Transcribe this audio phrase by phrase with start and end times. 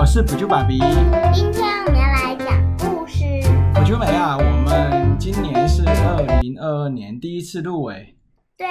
[0.00, 0.78] 我是补救爸比。
[1.30, 3.22] 今天我们要来讲故事。
[3.74, 8.16] 补救美啊，我们今年是二零二二年第一次入围。
[8.56, 8.66] 对，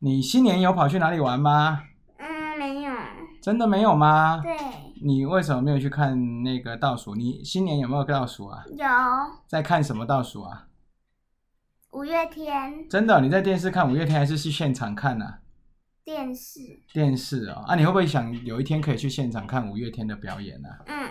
[0.00, 1.80] 你新年有跑去哪里玩吗？
[2.16, 2.92] 嗯，没有。
[3.40, 4.40] 真的没有吗？
[4.42, 4.52] 对，
[5.00, 7.14] 你为什么没有去看那个倒数？
[7.14, 8.64] 你新年有没有倒数啊？
[8.66, 8.84] 有
[9.46, 10.66] 在看什么倒数啊？
[11.92, 15.38] 五月天真的，你在电视看五月天还是去现场看啊？
[16.04, 16.60] 电视。
[16.92, 21.08] 电视哦，啊，你会不会想有一天可以去现场看五月天的表演呢、嗯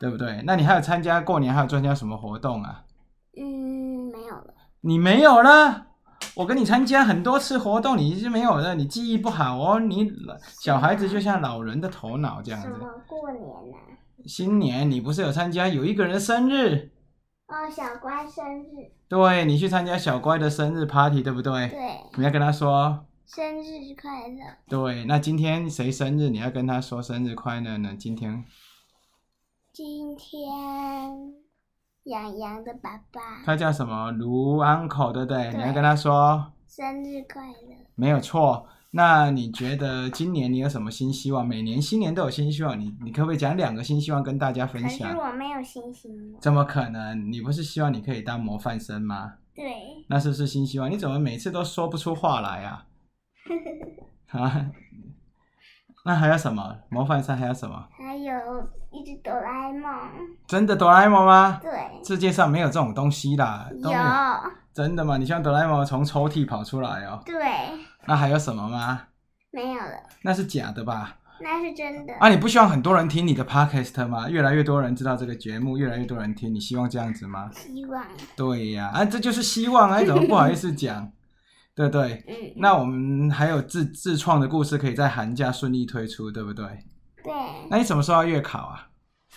[0.00, 0.42] 对不对？
[0.44, 2.84] 那你还有参加过年还有参加什么活动啊？
[3.38, 4.52] 嗯，没有了。
[4.80, 5.86] 你没有了？
[6.34, 9.78] 我跟你参加很多次活动，你是没有的，你记忆不好哦。
[9.78, 10.12] 你
[10.60, 12.66] 小孩子就像老人的头脑这样子。
[12.66, 13.78] 什么过年呢、
[14.26, 16.90] 新年你不是有参加有一个人的生日？
[17.46, 18.90] 哦，小乖生日。
[19.08, 21.68] 对你去参加小乖的生日 party，对不对？
[21.68, 21.78] 对，
[22.16, 24.44] 你要跟他说，生日快乐。
[24.68, 25.06] 对。
[25.06, 26.28] 那今天谁生日？
[26.28, 27.96] 你要跟他说生日快乐呢？
[27.98, 28.44] 今天
[29.72, 30.38] 今天
[32.02, 34.10] 洋洋的爸爸他叫什么？
[34.10, 35.50] 卢 uncle，对不对？
[35.50, 37.86] 对你要跟他说，生日快乐。
[37.94, 38.66] 没有错。
[38.90, 41.46] 那你觉得今年你有什么新希望？
[41.48, 45.16] 每年新年都有新希望，你你可不可以讲两个新希望跟大家分享可是享？
[45.16, 46.38] 我没有新希望。
[46.38, 47.32] 怎么可能？
[47.32, 49.36] 你不是希望你可以当模范生吗？
[49.54, 50.90] 对，那是不是新希望？
[50.90, 52.84] 你怎么每次都说不出话来啊？
[54.30, 54.66] 啊？
[56.04, 56.78] 那还有什么？
[56.88, 57.86] 模范生还有什么？
[57.96, 58.34] 还有
[58.90, 59.92] 一只哆啦 A 梦。
[60.48, 61.60] 真的哆啦 A 梦吗？
[61.62, 61.70] 对，
[62.04, 63.90] 世界上没有这种东西啦，有。
[63.90, 63.98] 有。
[64.72, 65.16] 真的吗？
[65.16, 67.22] 你希望哆啦 A 梦从抽屉跑出来哦？
[67.24, 67.36] 对，
[68.06, 69.02] 那还有什么吗？
[69.52, 71.18] 没有了，那是假的吧？
[71.40, 72.14] 那是真的。
[72.14, 74.28] 啊，你不希望很多人听你的 podcast 吗？
[74.28, 77.50] 越来越多人知道这个节目，越来越多人听，你希望这样子吗？
[77.52, 78.04] 希望。
[78.34, 80.00] 对呀、啊，这就是希望啊！
[80.00, 81.12] 你怎么不好意思讲？
[81.74, 82.24] 对不对？
[82.28, 86.66] 嗯，那我们还有自自创的故事可以在寒假顺利推出，对不对？
[87.24, 87.32] 对。
[87.70, 88.88] 那你什么时候要月考啊？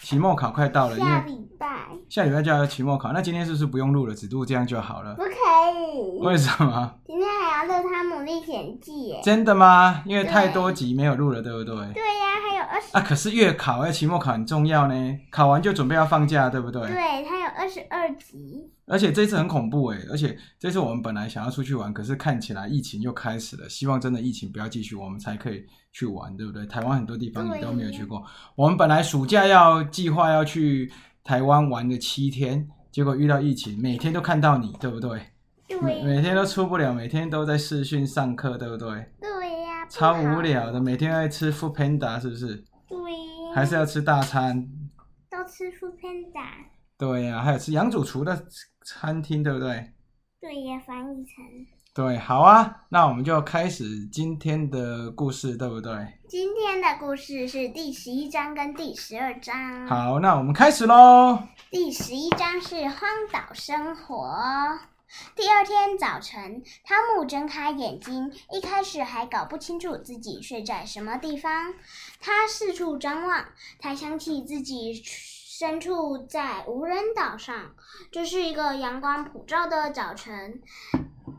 [0.01, 1.67] 期末考快到了，因下为礼拜
[2.09, 3.13] 下礼拜就要期末考。
[3.13, 5.23] 那今天是不是不用录了，只录这样就好了不？
[5.23, 6.19] 可以。
[6.19, 6.93] 为什么？
[7.05, 9.21] 今天还要录《汤姆历险记》耶。
[9.23, 10.03] 真的吗？
[10.05, 11.73] 因为太多集没有录了，对不对？
[11.93, 16.81] 对呀、还有二十、啊，可是月考哎，期末考很重要呢，考完就准备要放假，对不对？
[16.81, 18.69] 对，它有二十二集。
[18.87, 26.65] 而且这次很恐怖哎，而且这次我们本来想要出去玩，可是看起来疫情又开始了，希望真的疫情不要继续，我们才可以去玩，对不对？
[26.67, 28.23] 台湾很多地方你都没有去过，
[28.55, 30.91] 我们本来暑假要计划要去
[31.23, 35.19] 台湾玩个七天，结果遇到疫情，每天都看到你，对不对？
[35.81, 39.11] 每对每天都出不了，每天都在视讯上课，对不对？
[39.19, 42.63] 对呀、不超无聊的，每天在吃 Food Panda 是不是？
[42.87, 43.55] 对呀。
[43.55, 44.69] 还是要吃大餐？
[45.27, 46.45] 都吃副 panda。
[46.97, 48.45] 对呀、还有吃杨主厨的
[48.85, 49.91] 餐厅，对不对？
[50.39, 51.43] 对呀，翻译成。
[51.91, 55.91] 对，好啊，那我们就开始今天的故事，对不对？
[56.27, 59.87] 今天的故事是第十一章跟第十二章。。
[59.87, 61.39] 好，那我们开始喽。
[61.71, 64.29] 第十一章是荒岛生活。
[65.35, 71.73] 第二天早晨，汤姆睁开眼睛，一开始还搞不清楚自己睡在什么地方。
[72.19, 73.45] 他四处张望，
[73.79, 74.93] 他想起自己
[75.57, 77.75] 身处在无人岛上。
[78.11, 80.61] 这是一个阳光普照的早晨，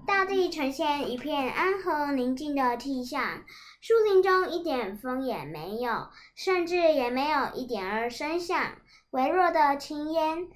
[0.07, 3.45] 大地呈现一片安和宁静的气象，
[3.83, 8.59] 树林中一点风也没有，甚至也没有一点儿声响。
[9.11, 10.49] 微弱的青烟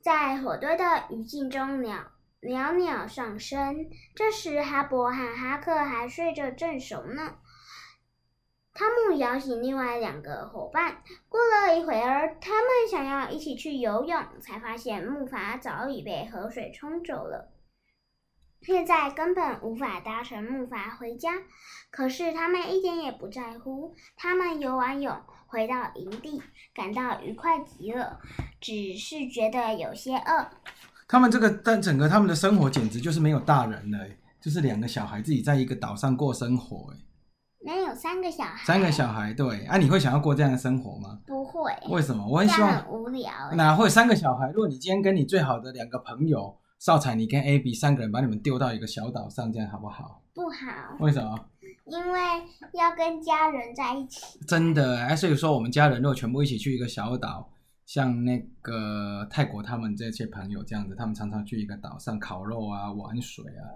[0.00, 3.90] 在火堆的余烬中袅袅袅上升。
[4.14, 7.34] 这时，哈勃和哈克还睡着正熟呢。
[8.72, 11.02] 汤姆摇醒另外两个伙伴。
[11.28, 17.52] 过了一会儿，他们想要一起去游泳，才发现木筏早已被河水冲走了。
[18.62, 21.32] 现在根本无法搭乘木筏回家，
[21.90, 23.94] 可是他们一点也不在乎。
[24.16, 26.42] 他们游完泳，回到营地，
[26.74, 28.20] 感到愉快极了，
[28.60, 30.50] 只是觉得有些饿。
[31.08, 33.98] 他们这个但整个他们的生活简直就是没有大人了，
[34.40, 36.98] 就是两个小孩自己在一个岛上过生活，哎，
[37.66, 41.20] 能有三个小孩，三个小孩，对啊，你会想要过这样的生活吗？
[41.26, 42.26] 不会，为什么？
[42.26, 43.56] 我很希望很无聊欸。
[43.56, 44.48] 哪会三个小孩？
[44.50, 50.22] 如果你今天跟你最好的两个朋友少彩，你跟 AB 三个人把你们丢到一个小岛上，这样好不好？
[50.32, 51.38] 不好，为什么？
[51.86, 52.20] 因为
[52.72, 54.38] 要跟家人在一起。
[54.46, 57.50] 真的哎，所以说我们家人如果全部一起去一个小岛，
[57.84, 63.74] 像那个泰国他们这些朋友这样子，他们常常去一个岛上烤肉啊、玩水啊，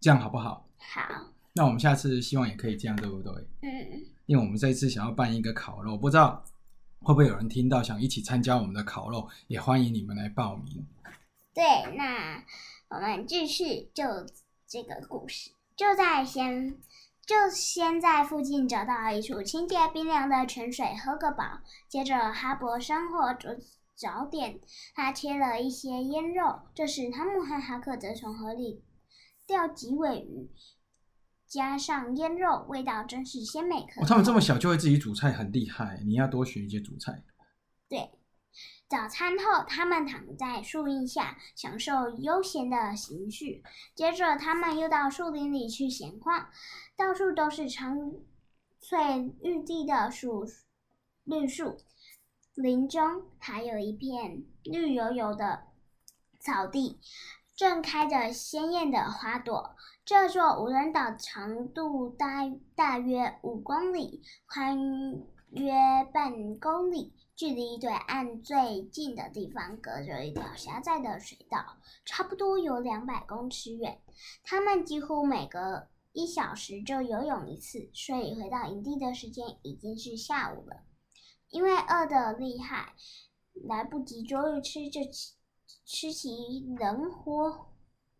[0.00, 0.66] 这样好不好？
[0.78, 1.02] 好，
[1.54, 3.32] 那我们下次希望也可以这样，对不对？
[3.62, 3.70] 嗯，
[4.26, 6.42] 因为我们这一次想要办一个烤肉，不知道
[7.00, 10.86] 会不会有人听到想一起参加我们的烤肉，也欢迎你们来报名。
[11.54, 11.62] 对，
[11.96, 12.42] 那
[12.88, 14.04] 我们继续就
[14.66, 16.80] 这个故事，就在先
[17.26, 21.44] 就先在附近找到一处清洁冰凉的泉水喝个饱。
[21.88, 23.48] 接着，哈勃生火煮
[23.94, 24.58] 早点，
[24.94, 26.60] 他切了一些腌肉。
[26.74, 28.82] 这时，汤姆和哈克则从河里
[29.46, 30.50] 钓几尾鱼，
[31.52, 34.02] 加上腌肉，味道真是鲜美可口。
[34.02, 36.00] 哦，他们这么小就会自己煮菜，很厉害。
[36.02, 37.22] 你要多学一些煮菜。
[37.90, 38.10] 对，
[38.88, 43.62] 早餐后，他们躺在树荫下，享受悠闲的情绪。
[43.94, 46.48] 接着，他们又到树林里去闲逛。
[46.96, 47.98] 到处都是苍
[48.80, 50.46] 翠绿地的树
[51.24, 51.76] 绿树，
[52.54, 55.64] 林中还有一片绿油油的
[56.40, 56.98] 草地，
[57.62, 59.76] 正开着鲜艳的花朵。
[60.04, 64.76] 这座无人岛长度大大约五公里，宽
[65.50, 65.72] 约
[66.12, 74.00] 半公里，距离对岸最近的地方隔着一条狭窄的水道，差不多有两百公尺远。
[74.42, 80.78] 他们几乎每隔一小时就游泳一次，所以回到营地的时间已经是下午了。
[81.50, 82.94] 因为饿得厉害，
[83.68, 85.00] 来不及捉鱼吃，就
[85.84, 86.28] 吃起
[86.78, 87.68] 冷火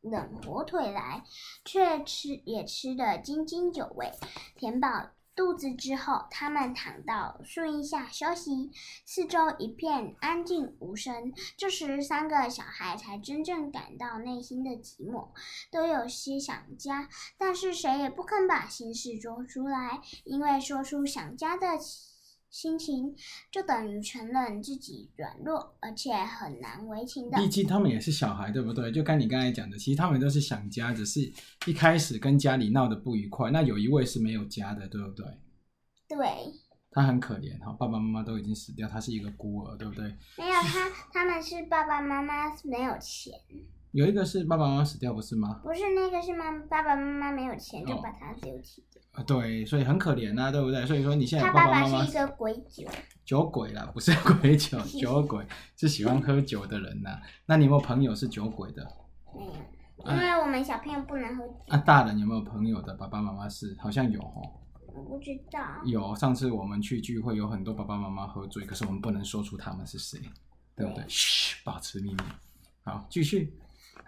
[0.00, 1.24] 冷火腿来，
[1.64, 4.10] 却吃也吃得津津有味，
[4.56, 5.10] 填饱。
[5.34, 8.70] 肚子之后，他们躺到树荫下休息，
[9.06, 11.32] 四周一片安静无声。
[11.56, 15.28] 这时，三个小孩才真正感到内心的寂寞，
[15.70, 21.78] 都有些想家，但是谁也不肯把心事说出来，因为说出想家的
[22.52, 23.16] 心情，
[23.50, 27.38] 就等于承认自己软弱，而且很难为情的。
[27.38, 28.92] 毕竟他们也是小孩，对不对？
[28.92, 31.20] 就跟你刚才讲的，其实他们都是想家，只是
[31.66, 33.50] 一开始跟家里闹得不愉快。
[33.50, 35.26] 那有一位是没有家的，对不对？
[36.08, 36.18] 对。
[36.90, 40.04] 他很可怜哈，爸爸妈妈都已经死掉，他是一个孤儿，对不对？
[40.36, 43.32] 没有他，他们是爸爸妈妈没有钱。
[43.92, 45.58] 有一个是爸爸妈妈死掉，不是吗？
[45.64, 48.84] 不是，那个是妈爸爸妈妈没有钱，就把他丢弃
[49.26, 50.86] 对，所以很可怜呐，对不对？
[50.86, 52.88] 所以说你现在他爸妈妈爸是一个鬼酒，
[53.24, 57.20] 酒鬼啦，不是 鬼酒，酒鬼是喜欢喝酒的人呐。
[57.46, 58.82] 那你有没有朋友是酒鬼的？
[60.04, 61.54] 没有，因为我们小朋友不能喝酒。
[61.68, 63.76] 啊，大人有没有朋友的爸爸妈妈是？
[63.78, 64.60] 好像有哦。
[64.94, 65.60] 我不知道。
[65.84, 70.18] 有，上次我们去聚会，有很多爸爸妈妈喝醉，可是我们不能说出他们是谁，
[70.74, 71.04] 对不对？
[71.06, 72.22] 嘘，保持秘密。
[72.82, 73.54] 好，继续。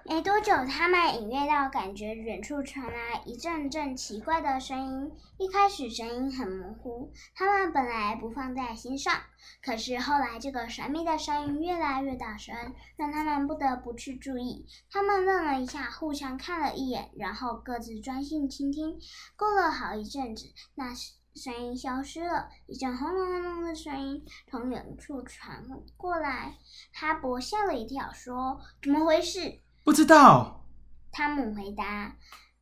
[0.06, 5.12] 没多久，他们隐约到感觉远处传来一阵阵奇怪的声音。
[5.38, 9.14] 一开始声音很模糊，他们本来不放在心上。
[9.62, 12.54] 可是后来，这个神秘的声音越来越大声，
[12.96, 14.66] 让他们不得不去注意。
[14.90, 18.98] 他们愣了一下，互相看了一眼，然后各自专心倾听。
[19.36, 20.94] 过了好一阵子，那
[21.34, 25.64] 声音消失了，一阵轰隆隆的声音从远处传
[25.96, 26.58] 过来。
[26.92, 30.64] 哈勃吓了一跳，说：“怎么回事？”不知道，
[31.12, 32.16] 汤姆回答：“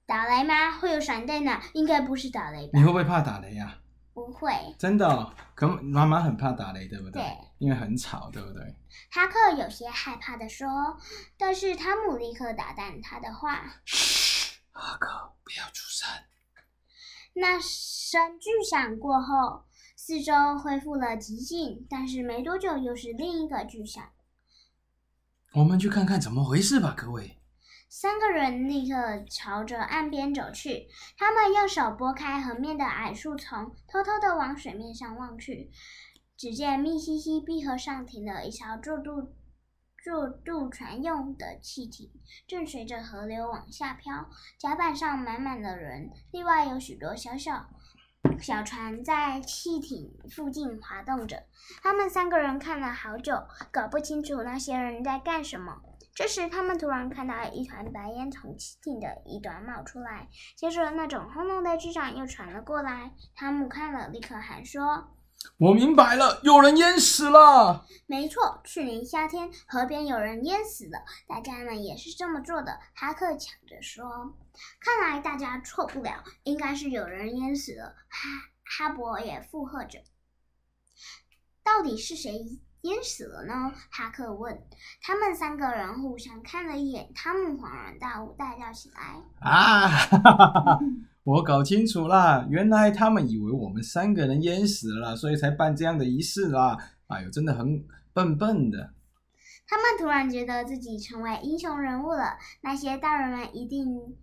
[0.06, 0.72] 打雷吗？
[0.72, 3.78] 会有闪电的，应该不是打雷吧？”你会不会怕打雷呀？
[4.12, 4.52] 不会。
[4.76, 5.32] 真的？
[5.54, 7.22] 可妈妈很怕打雷，对不对？
[7.22, 7.38] 对。
[7.58, 8.60] 因为很吵，对不对？
[9.12, 10.68] 哈克有些害怕的说，
[11.38, 16.08] 但是汤姆立刻打断他的话：“嘘，哈克，不要出声。”
[17.34, 19.62] 那声巨响过后，
[19.96, 24.02] 四周恢复了寂静，但是没多久又是另一个巨响。
[25.54, 27.38] 我们去看看怎么回事吧，各位。
[27.90, 28.96] 三个人立刻
[29.30, 30.88] 朝着岸边走去。
[31.18, 35.70] 他们用手拨开河面的矮树丛，偷偷的往水面上望去。
[36.38, 39.34] 只见密西西比河上停了一艘坐渡
[40.02, 42.10] 坐渡船用的汽艇，
[42.48, 44.30] 正随着河流往下漂。
[44.58, 47.68] 甲板上满满的人，另外有许多小小。
[48.42, 51.44] 小船在汽艇附近滑动着，
[51.82, 53.34] 他们三个人看了好久，
[53.70, 55.80] 搞不清楚那些人在干什么。
[56.14, 63.12] 这时，他们突然看到一团白烟从汽艇的一端冒出来，接着那种轰隆的巨响又传了过来。
[63.34, 65.14] 汤姆看了，立刻喊说
[65.58, 72.78] ：“我明白了，有人淹死了。”没错，去年夏天河边有人淹死了，大家们也是这么做的。
[72.94, 74.36] 哈克抢着说。
[74.80, 77.94] 看来大家错不了，应该是有人淹死了。
[78.08, 78.28] 哈
[78.88, 79.98] 哈勃也附和着。
[81.64, 83.72] 到底是谁淹死了呢？
[83.90, 84.62] 哈克问。
[85.00, 90.78] 他们三个人互相看了一眼，他们恍然大悟，大叫起来：“啊！
[91.24, 96.76] 我搞清楚啦，原来他们以为我们三个人淹死了，所以才办这样的仪式啦！
[97.06, 98.92] 哎呦，真的很笨笨的。”
[99.66, 102.38] 他们突然觉得自己成为英雄人物了。
[102.62, 104.16] 那些大人们一定。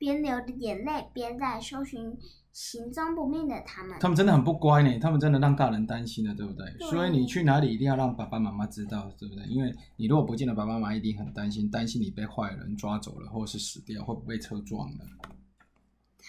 [0.00, 2.16] 边流着眼泪，边在搜寻
[2.54, 3.98] 行踪不明的他们。
[4.00, 6.66] 他们真的很不乖呢，他们真的让大人担心了，对不对？
[6.88, 9.44] 所以你去哪里一定要让爸爸妈妈知道，对不对？
[9.44, 15.04] 因为你如果不见了，爸爸妈妈一定很担心，担心你被坏人抓走了，或是死掉，会不会被车撞了。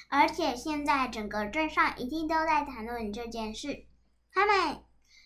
[0.09, 3.85] 而且现在整个镇上一定都在谈论这件事。
[4.33, 4.81] 他们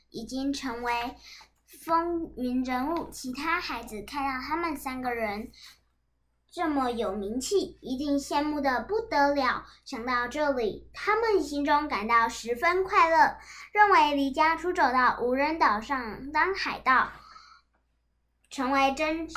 [0.10, 1.16] 已经成为
[1.84, 5.52] 风云人物，其他孩子看到他们三个人
[6.52, 9.66] 这么有名气，一定羡慕的不得了。
[9.84, 13.38] 想到这里，他们心中感到十分快乐，
[13.74, 17.12] 认为离家出走到无人岛上当海盗，
[18.50, 19.28] 成为真。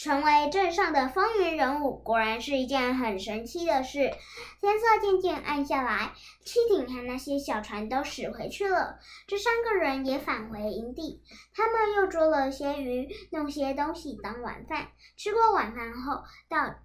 [0.00, 4.10] 成为镇上的风云人物，果然是一件很神奇的事。
[4.58, 8.98] 天色渐渐暗下来，汽艇和那些小船都驶回去了。
[9.26, 14.88] 这三个人也返回营地，他们又捉了些鱼，弄些东西当晚饭。
[15.18, 16.76] 吃过晚饭后，到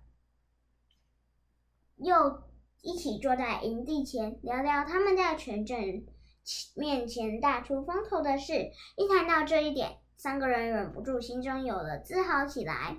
[1.96, 2.44] 又
[2.82, 6.06] 一起坐在营地前聊聊他们在全镇
[6.76, 8.72] 面前大出风头的事。
[8.98, 12.98] 一谈到这一点，三个人忍不住心中有了自豪起来。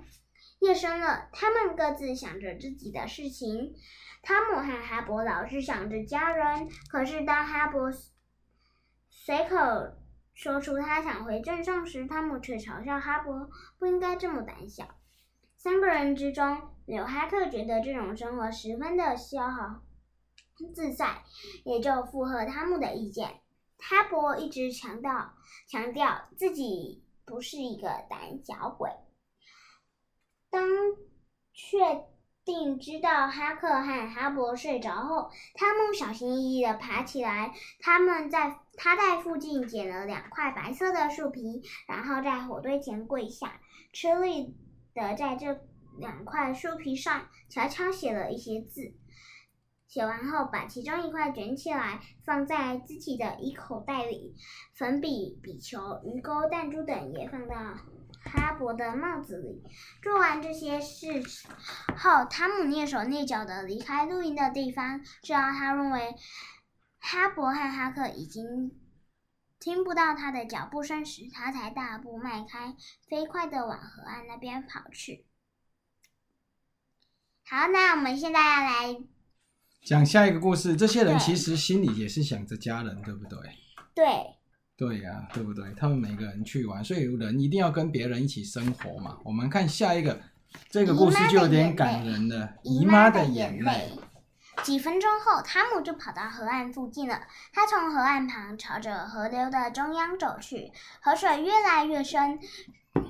[0.59, 3.75] 夜深了，他们各自想着自己的事情。
[4.23, 7.95] 汤姆和哈勃老是想着家人，可是当哈勃
[9.09, 9.57] 随口
[10.33, 14.95] 说出他想回镇上时，汤姆却嘲笑哈勃不应该这么胆小。
[15.57, 19.83] 三个人之中，纽哈特觉得这种生活十分的消耗
[20.73, 21.23] 自在，
[21.63, 23.41] 也就附和汤姆的意见。
[23.77, 25.33] 哈勃一直强调
[25.67, 27.03] 强调自己。
[27.27, 28.89] 不是一个胆小鬼。
[30.49, 30.65] 当
[31.53, 31.77] 确
[32.45, 37.53] 定知道哈克和哈勃睡着后，汤姆小心翼翼的爬起来。
[37.81, 43.59] 他们在他在附近捡了两块白色的树皮，然后在火堆前跪下，
[43.91, 44.55] 吃力
[44.93, 45.59] 的在这
[45.99, 48.93] 两块树皮上悄悄写了一些字。
[49.87, 54.35] 写完后，把其中一块卷起来，放在自己的衣口袋里。
[54.75, 57.55] 粉笔、笔球、鱼钩、弹珠等也放到
[58.21, 59.63] 哈勃的帽子里。
[60.03, 61.23] 做完这些事
[61.97, 65.01] 后，汤姆蹑手蹑脚的离开露营的地方。
[65.23, 66.15] 直到他认为
[66.99, 68.77] 哈勃和哈克已经
[69.57, 72.75] 听不到他的脚步声时，他才大步迈开，
[73.09, 75.25] 飞快的往河岸那边跑去。
[77.45, 79.16] 好，那我们现在要来。
[79.87, 83.39] 讲下一个故事，这些人其实心里也是想着家人，对不对？
[83.95, 84.05] 对。
[84.75, 85.63] 对呀，对不对？
[85.77, 89.17] 他们每个人去玩，所以人一定要跟别人一起生活嘛。
[89.23, 90.19] 我们看下一个，
[90.69, 92.49] 这个故事就有点感人了。
[92.63, 93.93] 姨妈的眼泪。
[94.61, 97.21] 几分钟后，汤姆就跑到河岸附近了。
[97.53, 102.37] 他从河岸旁朝着河流的中央走去，河水越来越深。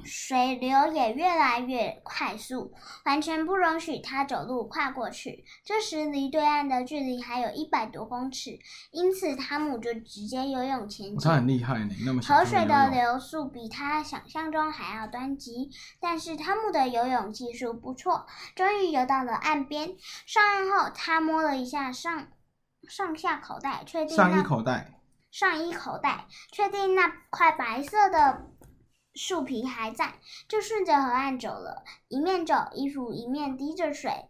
[0.03, 2.73] 水流也越来越快速，
[3.05, 5.45] 完全不容许他走路跨过去。
[5.63, 8.59] 这时离对岸的距离还有一百多公尺，
[8.91, 11.17] 因此汤姆就直接游泳前进。
[11.19, 18.25] 他很厉害呢，那么河水的流速比他想象中还要湍急，但是汤姆的游泳技术不错，
[18.55, 19.95] 终于游到了岸边。
[20.25, 22.27] 上岸后，他摸了一下上
[22.87, 24.93] 上下口袋，确定上衣口袋
[25.31, 28.47] 上衣口袋，确定那块白色的。
[29.17, 30.13] 树皮还在，
[30.47, 31.83] 就顺着河岸走了。
[32.07, 34.29] 一面走，衣服一面滴着水。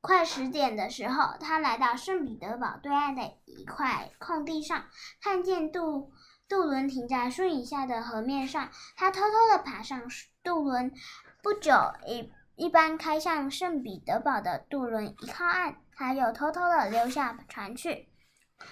[0.00, 4.84] 快十点的时候，他来到圣彼得堡对岸的一块空地上，
[5.22, 6.12] 看见渡
[6.48, 8.70] 渡轮停在树影下的河面上。
[8.96, 10.02] 他偷偷的爬上
[10.42, 10.92] 渡轮。
[11.42, 11.72] 不久，
[12.06, 18.08] 一一班开向圣彼得堡的渡轮一靠岸，他又偷偷的溜下船去。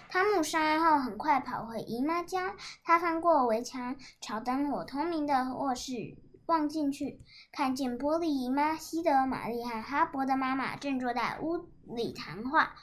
[0.09, 2.55] 汤姆上岸后，很快跑回姨妈家。
[2.85, 7.21] 他翻过围墙，朝灯火通明的卧室望进去，
[7.53, 12.75] 看见玻璃姨妈西德、玛丽和哈勃的妈妈正坐在屋里谈话。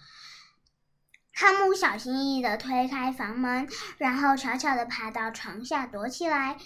[1.34, 3.68] 汤姆小心翼翼地推开房门，
[3.98, 6.58] 然后悄悄地爬到床下躲起来。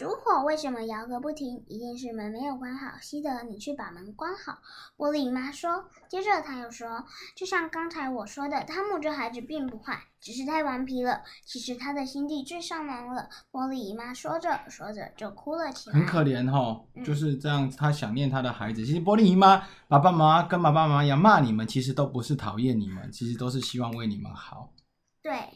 [0.00, 1.62] 烛火为什么摇个不停？
[1.68, 2.96] 一定是门没有关好。
[3.02, 4.62] 西德，你去把门关好。
[4.96, 5.90] 玻璃妈说。
[6.08, 7.04] 接着他又说
[7.36, 11.20] ：“就像刚才我说的，汤姆这孩子并不坏，只是太顽皮了。
[11.44, 15.98] 其实他的心地最善良了。”玻璃姨妈说着说着就哭了起来。
[15.98, 18.82] 很可怜哈，就是这样，他想念他的孩子。
[18.86, 24.72] 其实玻璃姨妈爸爸妈妈跟爸爸妈妈一样骂你们，其实都不是讨厌你们，其实都是希望为你们好。
[25.20, 25.50] 对，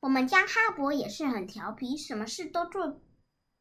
[0.00, 3.02] 我们家哈勃也是很调皮，什么事都做。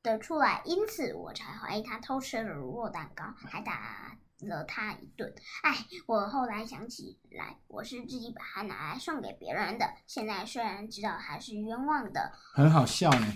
[0.05, 5.33] 得出来，因此我才怀疑他偷吃了乳酪蛋糕，还打了他一顿。
[5.63, 9.89] 哎，我后来想起来，我是自己把它拿来送给别人的。
[10.05, 13.35] 现在虽然知道还是冤枉的，很好笑呢。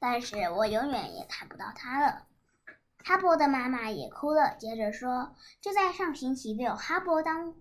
[0.00, 2.26] 但是我永远也看不到他了。
[3.04, 7.54] 哈勃的妈妈也哭了，接着说：“就在上星期六，哈勃当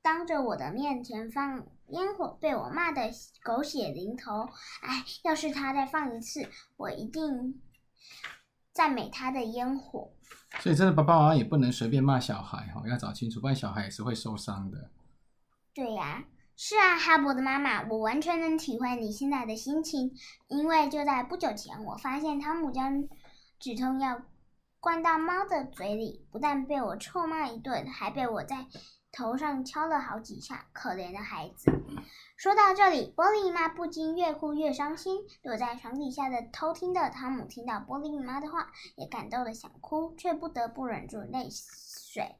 [0.00, 3.10] 当着我的面前放。”烟火被我骂得
[3.42, 4.48] 狗血淋头，
[4.82, 7.60] 哎，要是他再放一次，我一定
[8.72, 10.12] 赞美他的烟火。
[10.60, 14.90] 所以真的爸爸妈妈也不能随便骂小孩哈，要找清楚，不然小孩也是会受伤的。
[15.72, 16.24] 对呀，
[16.56, 20.12] 是啊，哈勃的妈妈，我完全能体会你现在的心情，
[20.48, 23.08] 因为就在不久前，我发现汤姆将
[23.58, 24.22] 止痛药
[24.80, 28.66] 灌到猫的嘴里，不但被我臭骂一顿，还被我在
[29.12, 30.66] 头上敲了好几下。
[30.72, 31.70] 可怜的孩子。
[32.36, 35.18] 说到这里，玻璃妈不禁越哭越伤心。
[35.42, 42.36] 躲在床底下的偷听的汤姆听到玻璃妈的话，也感动的想哭，却不得不忍住泪水。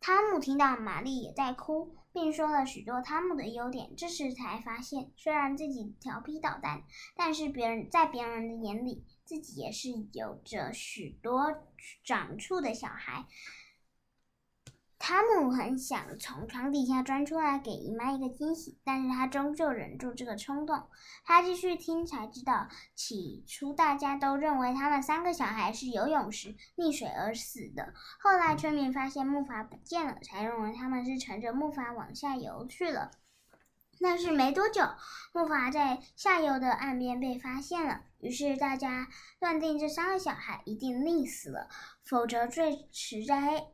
[0.00, 3.96] 汤姆听到玛丽也在哭，并说了许多汤姆的优点。
[3.96, 6.82] 这时才发现，虽然自己调皮捣蛋，
[7.16, 11.52] 但是别人在别人的眼里，自己也是有着许多
[12.04, 13.26] 长处的小孩。
[15.08, 20.82] 汤姆很想从床底下钻出来给姨妈一个惊喜，但是他终究忍住这个冲动。
[21.24, 27.94] 他继续听，才知道起初大家都认为他们三个小孩是游泳时溺水而死的。
[28.20, 33.10] 后来村民发现木筏不见了，才认为他们是乘着木筏往下游去了。
[34.02, 34.82] 但是没多久，
[35.32, 39.08] 木筏在下游的岸边被发现了，于是大家
[39.40, 41.70] 断定这三个小孩一定溺死了，
[42.04, 43.64] 否则最迟在黑。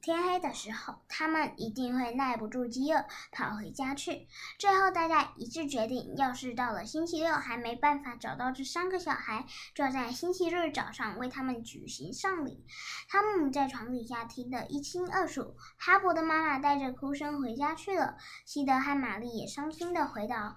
[0.00, 4.28] 天黑的时候，他们一定会耐不住饥饿，跑回家去。
[4.56, 12.64] 最后，大家一致决定，要是到了星期六还没办法找到这三个小孩，就在星期日早上为他们举行丧礼。
[13.08, 15.56] 汤姆在床底下听得一清二楚。
[15.76, 18.16] 哈勃的妈妈带着哭声回家去了。
[18.46, 20.56] 西德和玛丽也伤心的回到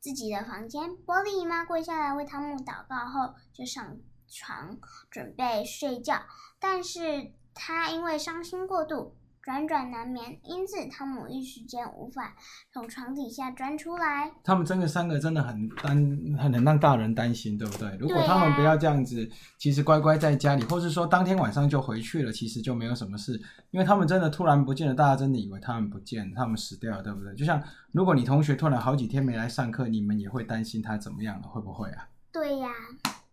[0.00, 0.96] 自己的房间。
[0.98, 4.78] 波利姨妈跪下来为汤姆祷告后，就上床
[5.10, 6.22] 准备睡觉，
[6.60, 7.32] 但是。
[7.58, 12.36] 他因为伤心过度，辗转难眠，因此汤姆一时间无法
[12.72, 14.30] 从床底下钻出来。
[14.44, 15.96] 他们真的三个真的很担，
[16.38, 17.96] 很能让大人担心，对不对？
[17.98, 23.32] 如果他们不要这样子，其实乖乖在家里，或是说当天晚上就回去了，其实就没有什么事。
[23.70, 27.34] 因为他们真的突然不见了，大家真的以为他们不见了，他们死掉了，对不对？
[27.34, 27.60] 就像
[27.92, 32.08] 如果你同学突然好几天没来上课，你们也会担心他怎么样了，会不会啊？
[32.32, 32.68] 对呀。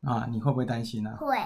[0.02, 1.16] 啊，你会不会担心呢？
[1.20, 1.38] 会。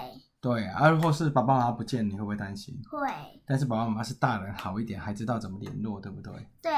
[0.42, 2.74] 对，而或是爸爸妈妈不见，你会不会担心？
[2.90, 3.10] 会。
[3.46, 6.32] 但是爸爸妈妈是大人，好一点，还知道怎么联络，对不对？
[6.62, 6.72] 对。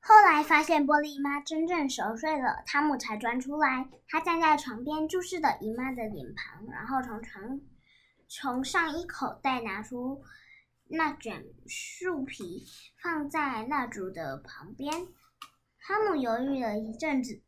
[0.00, 3.86] 后来发现玻璃姨妈真正熟睡了，汤姆才钻出来。
[4.08, 7.60] 他站在床边，注视着姨妈的脸庞，然后从床
[8.26, 10.22] 从上衣口袋拿出
[10.88, 12.64] 那卷树皮，
[13.02, 14.90] 放在蜡烛的旁边。
[15.86, 17.42] 汤姆犹豫了一阵子。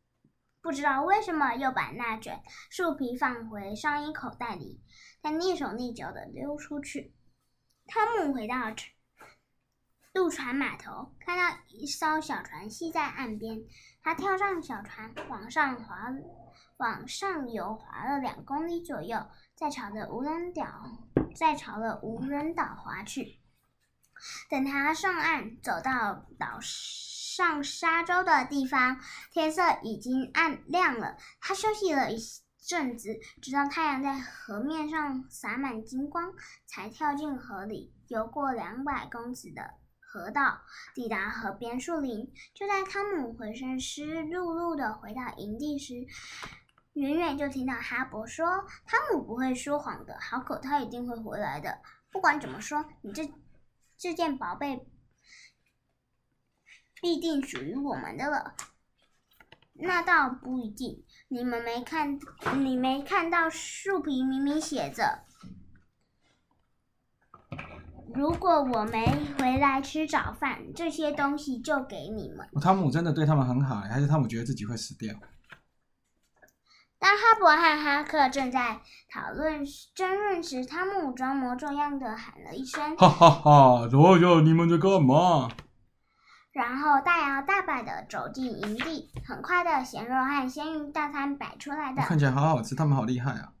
[0.61, 4.81] 不知道为什么又把那卷树皮放回上衣口袋里，
[5.21, 7.13] 他蹑手蹑脚的溜出去。
[7.87, 8.73] 汤姆回到
[10.13, 13.63] 渡船码头，看到一艘小船系在岸边，
[14.03, 16.09] 他跳上小船，往上划，
[16.77, 20.63] 往上游划了两公里左右，再朝着无人岛，
[21.35, 23.39] 再朝着无人岛划去。
[24.49, 26.59] 等他上岸，走到岛
[27.33, 28.99] 上沙洲的地方，
[29.31, 31.15] 天色已经暗亮了。
[31.39, 32.17] 他休息了一
[32.67, 36.33] 阵子，直到太阳在河面上洒满金光，
[36.65, 40.59] 才跳进河里，游过两百公尺的河道，
[40.93, 42.33] 抵达河边树林。
[42.53, 46.05] 就在汤姆浑身湿漉漉的回到营地时，
[46.95, 48.45] 远远就听到哈勃说
[48.85, 51.79] ：“汤姆不会说谎的，好狗，他一定会回来的。
[52.11, 53.31] 不管怎么说，你这……”
[53.97, 54.85] 这件宝贝
[57.01, 58.53] 必定属于我们的了。
[59.73, 61.03] 那倒不一定。
[61.27, 62.19] 你们没看，
[62.57, 65.23] 你没看到树皮明明写着
[68.13, 69.07] ：“如果我没
[69.39, 75.15] 回来吃早饭，这些东西就给你们。”汤姆真的对他们很好，还是汤姆觉得自己会死掉？
[76.99, 83.87] 当哈勃和哈克正在讨论争论时，汤姆装模作样的喊了一声：“哈哈哈！
[83.87, 85.49] 左右，你们在干嘛？”
[86.51, 89.09] 然后大摇大摆的走进营地。
[89.25, 92.75] 很快的，咸肉和鲜鱼大餐摆出来的，看起来好好吃。
[92.75, 93.53] 他们好厉害啊！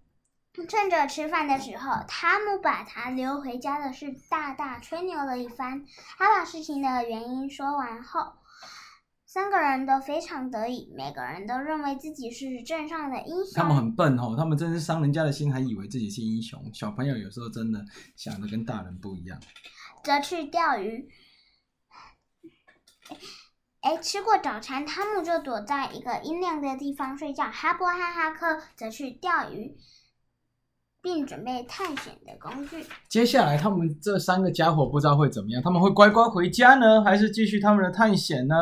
[0.67, 5.85] 趁着吃饭的时候，汤姆把他留回家的事大大吹牛了一番。
[6.17, 8.33] 他把事情的原因说完后。
[9.25, 13.53] 三个人都非常得意，每个人都认为自己是镇上的英雄。
[13.55, 16.61] 他们很笨哦，他们真是伤人家的心，还以为自己是英雄。
[16.73, 17.81] 小朋友有时候真的
[18.17, 19.39] 想的跟大人不一样。
[20.03, 21.09] 则去钓鱼。
[23.81, 27.45] 哎，吃过早餐，汤姆就躲在一个阴凉的地方睡觉。
[27.45, 29.75] 哈波和哈克则去钓鱼，
[31.01, 32.85] 并准备探险的工具。
[33.09, 35.61] 接下来，他们这三个家伙不知道会怎么样？
[35.63, 38.55] 他们会乖乖回家呢，还是继续他们的探险呢？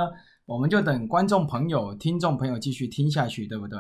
[0.46, 3.78] 我们就等观众朋友、听众朋友继续听下去，对不对？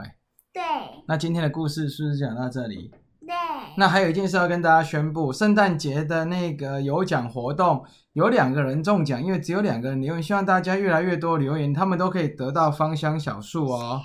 [0.51, 0.61] 对。
[1.07, 2.91] 那今天的故事是不是讲到这里？
[3.29, 3.35] 对。
[3.77, 14.01] 那还有一件事要跟大家宣布，圣诞节的那个有奖活动有两个人中奖，因为只有两个人留言，希望大家越来越多留言，他们都可以得到芳香小树哦。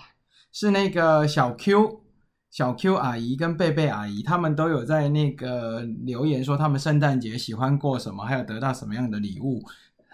[0.52, 2.02] 是那个小 Q、
[2.50, 9.62] 小 Q 阿姨跟贝贝阿姨，他们都有在那个留言说他们圣诞节喜欢过什么，还有得到什么样的礼物。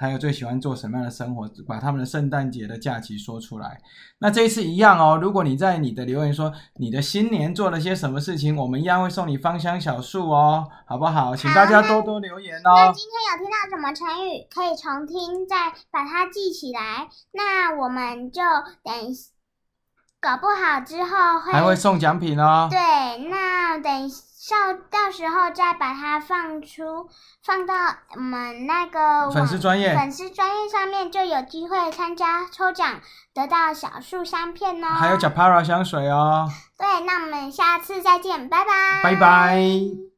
[0.01, 1.47] 还有最喜欢做什么样的生活？
[1.69, 3.79] 把他们的圣诞节的假期说出来。
[4.19, 5.19] 那这一次一样哦。
[5.21, 11.37] 如果你在你的留言说你的新年做了些什么事情，我们一样会送你芳香小树哦，好不好？
[11.37, 12.73] 请大家多多留言哦。
[12.75, 17.07] 那今天有听到什么成语，可以重听，再把它记起来。
[17.33, 18.41] 那我们就
[18.83, 18.93] 等，
[20.19, 22.69] 搞不好之后会还会送奖品哦。
[22.71, 22.79] 对，
[23.29, 24.11] 那等。
[24.51, 27.09] 到到时候再把它放出，
[27.45, 27.75] 放到
[28.15, 33.01] 我们那个粉丝专业粉丝专业上面，就有机会参加抽奖，
[33.33, 34.89] 得到小树香片哦。
[34.89, 36.49] 还有 Japara 香水哦。
[36.77, 39.03] 对，那我们下次再见，拜拜。
[39.03, 40.10] 拜拜。